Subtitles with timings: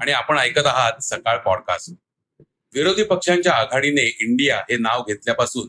[0.00, 1.92] आणि आपण ऐकत आहात सकाळ पॉडकास्ट.
[2.74, 5.68] विरोधी पक्षांच्या आघाडीने इंडिया हे नाव घेतल्यापासून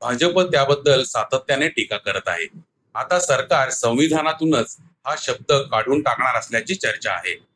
[0.00, 2.46] भाजप त्याबद्दल सातत्याने टीका करत आहे.
[2.94, 7.46] आता सरकार संविधानातूनच हा शब्द काढून टाकणार असल्याची चर्चा आहे.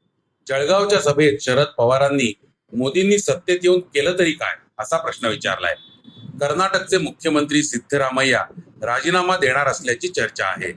[0.48, 2.32] जळगावच्या सभेत शरद पवारांनी
[2.72, 5.74] मोदींनी सत्तेत येऊन केलं तरी काय असा प्रश्न विचारलाय.
[6.40, 8.44] कर्नाटकचे मुख्यमंत्री सिद्धरामय्या
[8.82, 10.72] राजीनामा देणार असल्याची चर्चा आहे.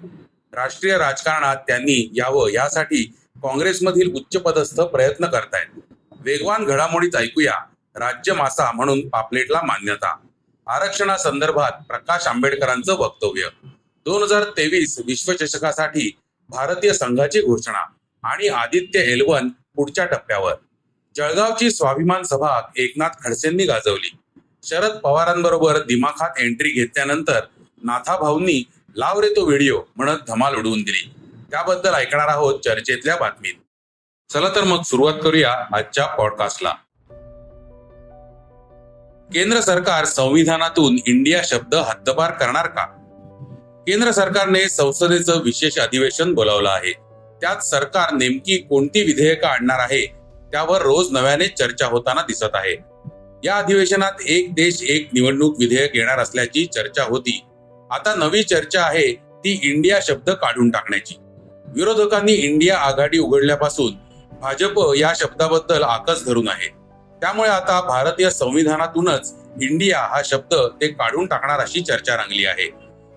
[0.53, 5.79] राष्ट्रीय राजकारणात त्यांनी यावं यासाठी काँग्रेसमधील उच्चपदस्थ प्रयत्न करतायत.
[6.19, 7.53] वेगवान घडामोडीत ऐकूया.
[7.95, 10.15] राज्य मासा म्हणून पापलेटला मान्यता.
[10.67, 13.47] आरक्षणासंदर्भात प्रकाश आंबेडकरांचं वक्तव्य.
[14.05, 16.17] दोन हजार तेवीस विश्वचषकासाठी
[16.49, 17.83] भारतीय संघाची घोषणा
[18.23, 20.53] आणि आदित्य एलवन पुढच्या टप्प्यावर.
[21.15, 24.17] जळगावची स्वाभिमान सभा एकनाथ खडसेंनी गाजवली.
[24.63, 27.39] शरद पवारांबरोबर दिमाखात एंट्री घेतल्यानंतर
[27.83, 28.63] नाथाभाऊंनी
[28.95, 31.13] लाव रे तो व्हिडिओ म्हणत धमाल उडवून दिली.
[31.51, 33.53] त्याबद्दल ऐकणार आहोत चर्चेतल्या बातमीत.
[34.33, 36.73] चला तर मग सुरुवात करूया आजच्या पॉडकास्टला
[39.33, 42.85] केंद्र सरकार संविधानातून इंडिया शब्द हद्दपार करणार का?
[43.87, 46.91] केंद्र सरकारने संसदेचं विशेष अधिवेशन बोलावलं आहे.
[47.41, 50.05] त्यात सरकार नेमकी कोणती विधेयकं आणणार आहे
[50.51, 52.75] त्यावर रोज नव्याने चर्चा होताना दिसत आहे.
[53.43, 57.41] या अधिवेशनात एक देश एक निवडणूक विधेयक येणार असल्याची चर्चा होती.
[57.91, 61.13] आता नवी चर्चा आहे ती इंडिया शब्द काढून टाकण्याची.
[61.67, 63.93] विरोधकांनी इंडिया आघाडी उघडल्यापासून
[64.41, 66.67] भाजप या शब्दाबद्दल आकस धरून आहे.
[67.21, 72.69] त्यामुळे आता भारतीय संविधानातूनच इंडिया हा शब्द ते काढून टाकणार अशी चर्चा रंगली आहे.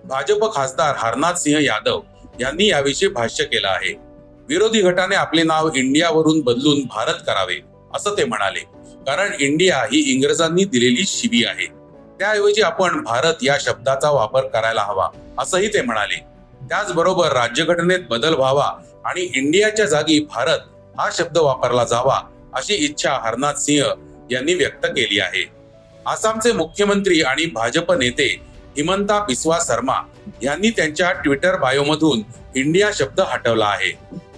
[0.04, 2.00] भाजप खासदार हरनाथ सिंह यादव
[2.40, 3.94] यांनी याविषयी भाष्य केलं आहे.
[4.48, 7.60] विरोधी गटाने आपले नाव इंडियावरून बदलून भारत करावे
[7.94, 8.60] असं ते म्हणाले.
[9.06, 11.66] कारण इंडिया ही इंग्रजांनी दिलेली शिबी आहे.
[12.18, 15.08] त्याऐवजी आपण भारत या शब्दाचा वापर करायला हवा
[15.38, 16.29] असंही ते म्हणाले.
[16.70, 18.66] त्याचबरोबर राज्यघटनेत बदल व्हावा
[19.04, 20.58] आणि इंडियाच्या जागी भारत
[20.98, 22.20] हा शब्द वापरला जावा
[22.54, 23.84] अशी इच्छा हरनाथ सिंह
[24.30, 25.44] यांनी व्यक्त केली आहे.
[26.06, 28.28] आसामचे मुख्यमंत्री आणि भाजप नेते
[28.76, 30.00] हिमंता बिस्वा शर्मा
[30.42, 32.22] यांनी त्यांच्या ट्विटर बायोमधून
[32.56, 33.92] इंडिया शब्द हटवला आहे.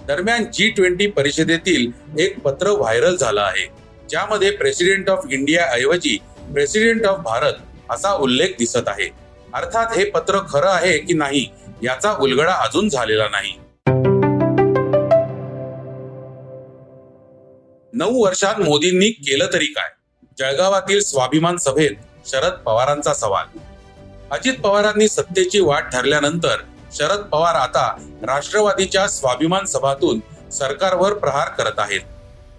[0.07, 3.67] दरम्यान जी ट्वेंटी परिषदेतील एक पत्र व्हायरल झालं आहे.
[4.09, 6.17] ज्यामध्ये प्रेसिडेंट ऑफ इंडिया ऐवजी
[6.53, 7.53] प्रेसिडेंट ऑफ भारत
[7.89, 9.09] असा उल्लेख दिसत आहे.
[9.53, 11.45] अर्थात हे पत्र खरं आहे की नाही
[11.83, 13.51] याचा उलगडा अजून झालेला नाही.
[17.93, 19.89] नऊ वर्षात मोदींनी केलं तरी काय?
[20.39, 21.91] जळगावातील स्वाभिमान सभेत
[22.25, 23.57] शरद पवारांचा सवाल.
[24.31, 26.55] अजित पवारांनी सत्तेची वाट ठरल्यानंतर
[26.93, 32.01] शरद पवार आता राष्ट्रवादीच्या स्वाभिमान सभातून सरकारवर प्रहार करत आहेत.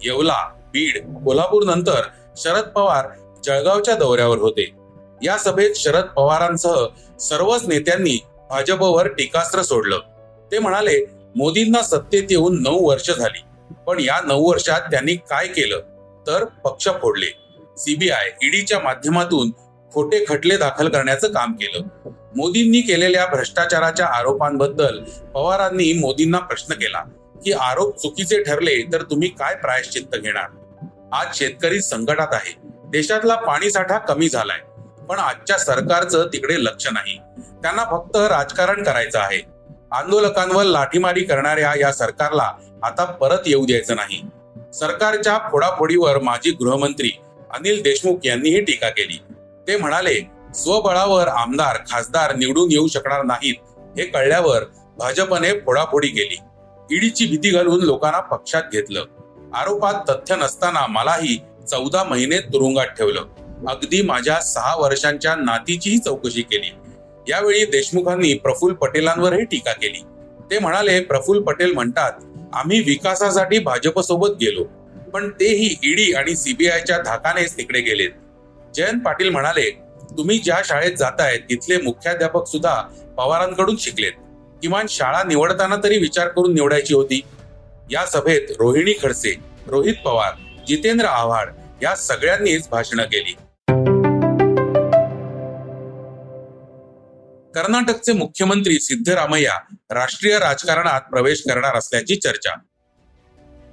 [0.02, 2.02] येवला बीड कोल्हापूर नंतर
[2.36, 3.06] शरद पवार
[3.44, 4.70] जळगावच्या दौऱ्यावर होते.
[5.22, 6.86] या सभेत शरद पवारांसह
[7.20, 9.98] सर्वच नेत्यांनी भाजपवर टीकास्त्र सोडलं.
[10.52, 11.06] ते म्हणाले
[11.36, 13.44] मोदींना सत्तेत येऊन नऊ वर्ष झाली.
[13.86, 15.80] पण या नऊ वर्षात त्यांनी काय केलं?
[16.26, 17.26] तर पक्ष फोडले.
[17.76, 19.50] सीबीआय ईडीच्या माध्यमातून
[19.92, 22.08] खोटे खटले दाखल करण्याचं काम केलं.
[22.36, 24.98] मोदींनी केलेल्या भ्रष्टाचाराच्या आरोपांबद्दल
[25.34, 27.02] पवारांनी मोदींना प्रश्न केला
[27.44, 30.46] की आरोप चुकीचे ठरले तर तुम्ही काय प्रायश्चित्त घेणार?
[31.12, 32.56] आज शेतकरी संकटात आहे.
[32.64, 34.58] देशातला पाणी साठा कमी झालाय.
[35.08, 37.18] पण आजच्या सरकारचं तिकडे लक्ष नाही.
[37.62, 39.40] त्यांना फक्त राजकारण करायचं आहे.
[39.92, 44.22] आंदोलकांवर लाठीमारी करणाऱ्या या सरकारला आता परत येऊ द्यायचं नाही.
[44.74, 47.10] सरकारच्या फोडाफोडीवर माजी गृहमंत्री
[47.50, 49.20] अनिल देशमुख यांनीही टीका केली.
[49.66, 53.54] ते म्हणाले स्वबळावर आमदार खासदार निवडून येऊ शकणार नाहीत
[53.98, 54.62] हे कळल्यावर
[54.98, 56.38] भाजपने फोडाफोडी केली.
[56.96, 59.04] ईडीची भीती घालून लोकांना पक्षात घेतलं.
[59.54, 61.40] आरोपात तथ्य नसताना मलाही
[61.70, 63.24] चौदा महिने तुरुंगात ठेवलं.
[63.68, 66.70] अगदी माझ्या सहा वर्षांच्या नातीचीही चौकशी केली.
[67.28, 70.02] यावेळी देशमुखांनी प्रफुल्ल पटेलांवरही टीका केली.
[70.50, 72.12] ते म्हणाले प्रफुल्ल पटेल म्हणतात
[72.52, 74.64] आम्ही विकासासाठी भाजपसोबत गेलो
[75.12, 78.10] पण तेही ईडी आणि सीबीआयच्या धाकानेच तिकडे गेलेत.
[78.74, 79.70] जयंत पाटील म्हणाले
[80.18, 82.74] तुम्ही ज्या शाळेत जाताय तिथले मुख्याध्यापक सुद्धा
[83.16, 84.12] पवारांकडून शिकलेत.
[84.62, 87.20] किमान शाळा निवडताना तरी विचार करून निवडायची होती.
[87.90, 89.34] या सभेत रोहिणी खडसे
[89.66, 90.32] रोहित पवार
[90.66, 91.48] जितेंद्र आव्हाड
[91.82, 93.34] या सगळ्यांनीच भाषणं केली.
[97.54, 99.52] कर्नाटकचे मुख्यमंत्री सिद्धरामय्या
[99.90, 102.50] राष्ट्रीय राजकारणात प्रवेश करणार असल्याची चर्चा.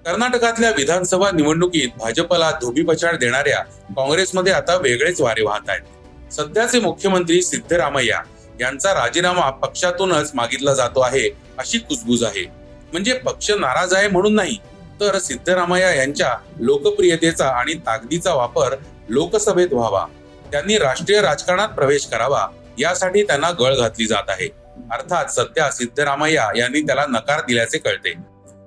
[0.05, 3.61] कर्नाटकातल्या विधानसभा निवडणुकीत भाजपला धोबीपछाड देणाऱ्या
[3.95, 6.33] काँग्रेसमध्ये आता वेगळेच वारे वाहत आहेत.
[6.33, 8.21] सध्याचे मुख्यमंत्री सिद्धरामय्या
[8.59, 11.27] यांचा राजीनामा पक्षातूनच मागितला जातो आहे
[11.57, 12.45] अशी कुजबूज आहे.
[12.91, 14.57] म्हणजे पक्ष नाराज आहे म्हणून नाही
[14.99, 18.75] तर सिद्धरामय्या यांच्या लोकप्रियतेचा आणि ताकदीचा वापर
[19.09, 20.05] लोकसभेत व्हावा.
[20.51, 22.47] त्यांनी राष्ट्रीय राजकारणात प्रवेश करावा
[22.81, 24.47] यासाठी त्यांना गळ घातली जात आहे.
[24.91, 28.13] अर्थात सध्या सिद्धरामय्या यांनी त्याला नकार दिल्याचे कळते.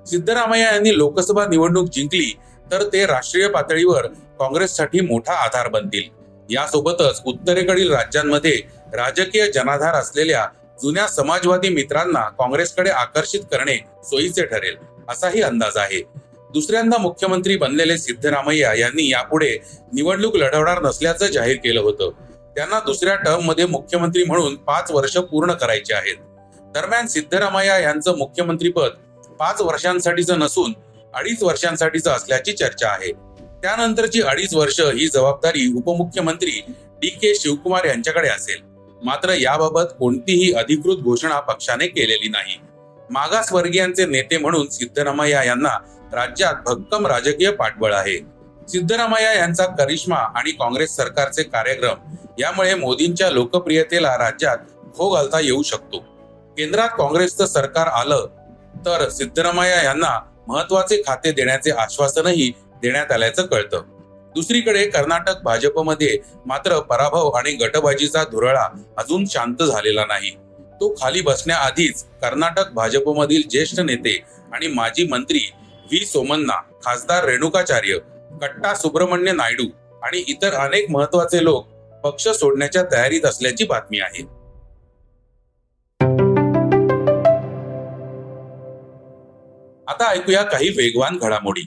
[0.06, 2.32] सिद्धरामय्या यांनी लोकसभा निवडणूक जिंकली
[2.72, 4.06] तर ते राष्ट्रीय पातळीवर
[4.38, 6.08] काँग्रेससाठी मोठा आधार बनतील.
[6.50, 8.56] यासोबतच उत्तरेकडील राज्यांमध्ये
[8.94, 10.46] राजकीय जनाधार असलेल्या
[10.82, 14.76] जुन्या समाजवादी मित्रांना काँग्रेसकडे आकर्षित करणे सोयीचे ठरेल
[15.08, 16.02] असाही अंदाज आहे.
[16.52, 19.56] दुसऱ्यांदा मुख्यमंत्री बनलेले सिद्धरामय्या यांनी यापुढे
[19.93, 22.10] निवडणूक लढवणार नसल्याचं जाहीर केलं होतं.
[22.56, 26.17] त्यांना दुसऱ्या टर्ममध्ये मुख्यमंत्री म्हणून पाच वर्ष पूर्ण करायचे आहेत.
[26.75, 28.91] दरम्यान सिद्धरामय्या यांचं मुख्यमंत्रीपद
[29.41, 30.73] पाच वर्षांसाठीचं नसून
[31.15, 33.12] अडीच वर्षांसाठीचं असल्याची चर्चा आहे.
[33.62, 36.61] त्यानंतरची अडीच वर्ष ही जबाबदारी उपमुख्यमंत्री
[37.03, 38.61] डी के शिवकुमार यांच्याकडे असेल.
[39.03, 42.61] मात्र याबाबत कोणतीही अधिकृत घोषणा पक्षाने केलेली नाही.
[43.11, 45.79] मागासवर्गीयांचे नेते म्हणून सिद्धरामय्या यांना
[46.12, 48.33] राज्यात भक्कम राजकीय पाठबळ आहे.
[48.69, 54.58] सिद्धरामय्या यांचा करिश्मा आणि काँग्रेस सरकारचे कार्यक्रम यामुळे मोदींच्या लोकप्रियतेला राज्यात
[54.96, 55.99] खो घालता येऊ शकतो.
[56.56, 58.26] केंद्रात काँग्रेसचं सरकार आलं
[58.87, 60.19] तर सिद्धरामय्या यांना
[60.49, 62.50] महत्त्वाचे खाते देण्याचे आश्वासनही
[62.82, 63.82] देण्यात आल्याचं कळतं.
[64.34, 68.67] दुसरीकडे कर्नाटक भाजपमध्ये मात्र पराभव आणि गटबाजीचा धुरळा
[68.99, 70.31] अजून शांत झालेला नाही.
[70.81, 74.19] तो खाली बसण्याआधीच कर्नाटक भाजपमधील ज्येष्ठ नेते
[74.52, 75.40] आणि माजी मंत्री
[75.84, 77.99] व्ही सोमन्ना खासदार रेणुकाचार्य
[78.42, 79.66] कट्टा सुब्रमण्य नायडू
[80.02, 81.66] आणि इतर अनेक महत्त्वाचे लोक
[82.04, 84.22] पक्ष सोडण्याच्या तयारीत असल्याची बातमी आहे.
[89.88, 91.62] आता ऐकूया काही वेगवान घडामोडी.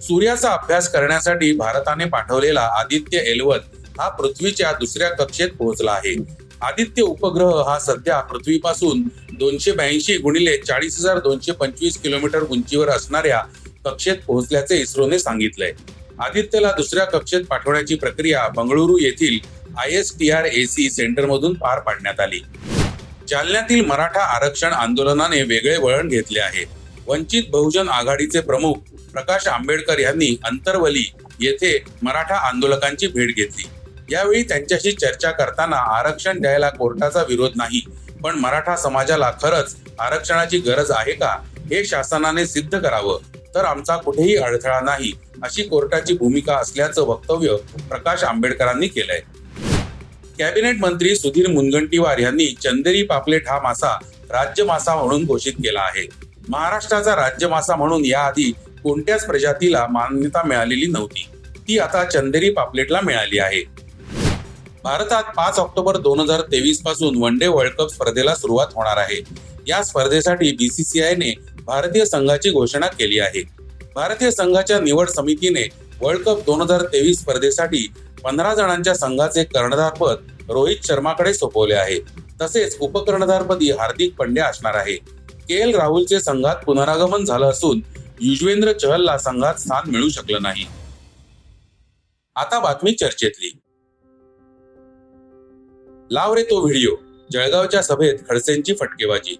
[0.00, 6.43] सूर्याचा अभ्यास करण्यासाठी भारताने पाठवलेला आदित्य एलवत हा पृथ्वीच्या दुसऱ्या कक्षेत पोहोचला आहे.
[6.64, 9.02] आदित्य उपग्रह हा सध्या पृथ्वीपासून
[9.38, 13.40] दोनशे ब्याऐंशी गुणिले चाळीस हजार दोनशे पंचवीस किलोमीटर उंचीवर असणाऱ्या
[13.84, 15.72] कक्षेत पोहोचल्याचे इस्रोने सांगितलंय.
[16.18, 19.38] आदित्यला दुसऱ्या कक्षेत पाठवण्याची प्रक्रिया बंगळुरू येथील
[19.78, 22.40] I S T R A C सेंटरमधून पार पाडण्यात आली.
[23.28, 26.64] जालन्यातील मराठा आरक्षण आंदोलनाने वेगळे वळण घेतले आहे.
[27.06, 28.74] वंचित बहुजन आघाडीचे प्रमुख
[29.12, 31.04] प्रकाश आंबेडकर यांनी अंतरवली
[31.40, 33.64] येथे मराठा आंदोलकांची भेट घेतली.
[34.10, 37.84] यावेळी त्यांच्याशी चर्चा करताना आरक्षण द्यायला कोर्टाचा विरोध नाही.
[38.22, 41.36] पण मराठा समाजाला खरंच आरक्षणाची गरज आहे का?
[41.70, 43.18] हे शासनाने सिद्ध करावं.
[43.54, 45.12] तर आमचा कुठेही अडथळा नाही
[45.42, 47.56] अशी कोर्टाची भूमिका असल्याचं वक्तव्य
[47.88, 49.20] प्रकाश आंबेडकरांनी केलंय.
[50.38, 53.98] कॅबिनेट मंत्री सुधीर मुनगंटीवार यांनी चंदेरी पापलेट हा मासा
[54.30, 56.08] राज्य मासा म्हणून घोषित केला आहे.
[56.48, 58.52] महाराष्ट्राचा राज्य मासा म्हणून याआधी
[58.82, 61.28] कोणत्याच प्रजातीला मान्यता मिळालेली नव्हती.
[61.68, 63.83] ती आता चंदेरी पापलेटला मिळाली आहे.
[64.84, 69.20] भारतात पाच ऑक्टोबर दोन हजार तेवीसपासून वन डे वर्ल्ड कप स्पर्धेला सुरुवात होणार आहे.
[69.68, 71.32] या स्पर्धेसाठी बीसीसीआयने
[71.66, 73.42] भारतीय संघाची घोषणा केली आहे.
[73.94, 75.62] भारतीय संघाच्या निवड समितीने
[76.02, 77.86] वर्ल्ड कप दोन हजार तेवीस स्पर्धेसाठी
[78.24, 81.98] पंधरा जणांच्या संघाचे कर्णधारपद रोहित शर्माकडे सोपवले आहे.
[82.40, 84.96] तसेच उपकर्णधारपदी हार्दिक पंड्या असणार आहे.
[85.48, 87.80] के एल राहुलचे संघात पुनरागमन झालं असून
[88.20, 90.66] युजवेंद्र चहलला संघात स्थान मिळू शकलं नाही.
[92.36, 93.58] आता बातमी चर्चेतली.
[96.10, 96.94] लाव रे तो व्हिडिओ.
[97.32, 99.36] जळगावच्या सभेत खडसेंची फटकेबाजी.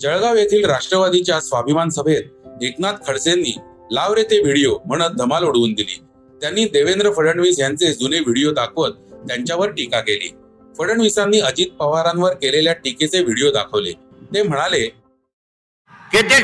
[0.00, 2.22] जळगाव येथील राष्ट्रवादीच्या स्वाभिमान सभेत
[2.62, 3.56] एकनाथ खडसेंनी
[3.92, 6.00] लाव रे ते व्हिडिओ म्हणत धमाल उडवून दिली.
[6.40, 8.92] त्यांनी देवेंद्र फडणवीस यांचे जुने व्हिडिओ दाखवत
[9.28, 10.34] त्यांच्यावर टीका केली.
[10.78, 13.92] फडणवीसांनी अजित पवारांवर केलेल्या टीकेचे व्हिडिओ दाखवले.
[14.34, 14.86] ते म्हणाले
[16.12, 16.42] की ते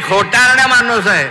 [0.68, 1.28] माणूस आहे.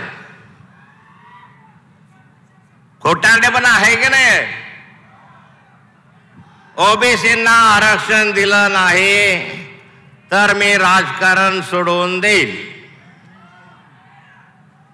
[3.02, 4.40] खोटारडेपणा आहे की नाही?
[6.80, 9.38] ओबीसींना आरक्षण दिलं नाही
[10.30, 12.54] तर मी राजकारण सोडवून देईल.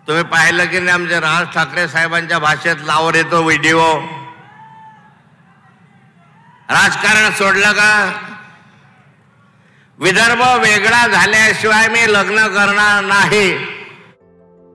[0.09, 3.87] तुम्ही पाहिलं की नाही आमच्या राज ठाकरे साहेबांच्या भाषेत लावर येतो व्हिडिओ.
[6.69, 7.93] राजकारण सोडलं का?
[9.99, 13.53] विदर्भ वेगळा झाल्याशिवाय मी लग्न करणार नाही.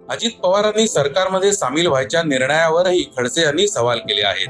[0.10, 4.50] अजित पवारांनी सरकारमध्ये सामील व्हायच्या निर्णयावरही खडसे यांनी सवाल केले आहेत.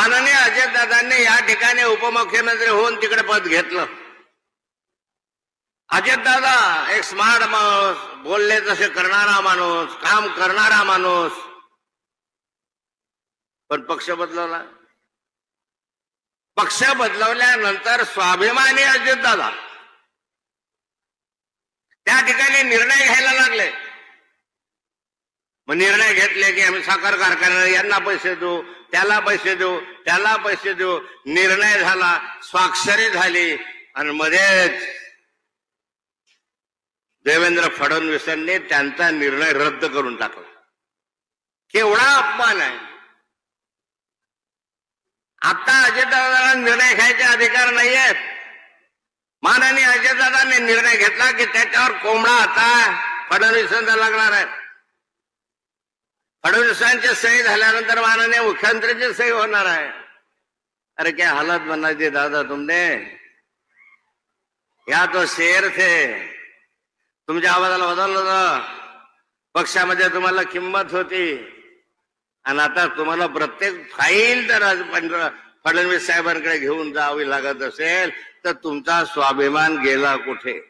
[0.00, 3.86] माननीय अजितदादांनी या ठिकाणी उपमुख्यमंत्री होऊन तिकडे पद घेतलं.
[5.88, 11.32] अजितदादा एक स्मार्ट माणूस बोलले तसे करणारा माणूस काम करणारा माणूस.
[13.68, 14.62] पण पक्ष बदलवला.
[16.56, 19.50] पक्ष बदलवल्यानंतर स्वाभिमानी अजितदादा
[22.06, 23.89] त्या ठिकाणी निर्णय घ्यायला लागले.
[25.70, 30.72] मग निर्णय घेतले की आम्ही साखर कारखान्याला यांना पैसे देऊ त्याला पैसे देऊ त्याला पैसे
[30.72, 31.00] देऊ.
[31.26, 33.56] निर्णय झाला स्वाक्षरी झाली.
[33.94, 34.88] आणि मध्येच
[37.24, 40.60] देवेंद्र फडणवीसांनी त्यांचा निर्णय रद्द करून टाकला.
[41.72, 42.78] केवढा अपमान आहे.
[45.42, 48.16] आता अजितदादांना निर्णय घ्यायचे अधिकार नाहीयेत.
[49.42, 53.00] माननीय अजितदादांनी निर्णय घेतला की त्याच्यावर कोंबडा आता
[53.30, 54.59] फडणवीसांचा लागणार आहे.
[56.44, 59.88] फडणवीसांची सही झाल्यानंतर माननीय मुख्यमंत्र्यांची सही होणार आहे.
[60.96, 62.86] अरे क्या हालत बना दी दादा तुमने?
[64.88, 66.18] या तो शेर थे.
[67.28, 68.60] तुमच्या आवाजाला बदललं
[69.54, 71.56] पक्षामध्ये तुम्हाला किंमत होती.
[72.44, 75.28] आणि आता तुम्हाला प्रत्येक फाईल जर
[75.64, 78.10] फडणवीस साहेबांकडे घेऊन जावी लागत असेल
[78.44, 80.69] तर तुमचा स्वाभिमान गेला कुठे?